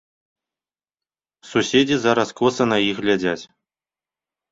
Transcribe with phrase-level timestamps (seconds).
[1.49, 3.39] Суседзі зараз коса на іх глядзяць.